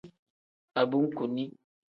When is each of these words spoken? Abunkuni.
Abunkuni. 0.79 1.43